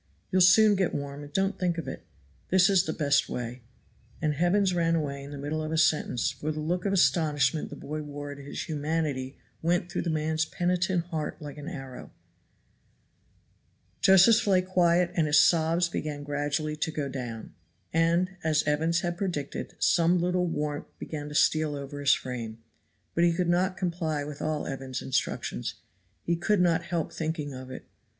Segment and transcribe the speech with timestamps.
[0.31, 2.07] You'll soon get warm, and don't think of it
[2.49, 3.61] that is the best way;"
[4.19, 7.69] and Evans ran away in the middle of a sentence, for the look of astonishment
[7.69, 12.11] the boy wore at his humanity went through the man's penitent heart like an arrow.
[14.01, 17.53] Josephs lay quiet and his sobs began gradually to go down,
[17.93, 22.57] and, as Evans had predicted, some little warmth began to steal over his frame;
[23.13, 25.75] but he could not comply with all Evans's instructions;
[26.23, 27.85] he could not help thinking of it.